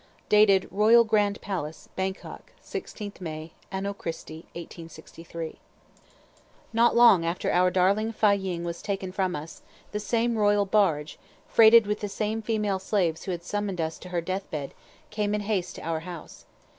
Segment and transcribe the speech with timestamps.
[0.29, 5.59] "Dated Royal Grand Palace, Bangkok, 16th May, Anno Christi 1863."
[6.73, 9.61] Not long after our darling Fâ ying was taken from us,
[9.91, 14.09] the same royal barge, freighted with the same female slaves who had summoned us to
[14.09, 14.73] her death bed,
[15.11, 16.47] came in haste to our house.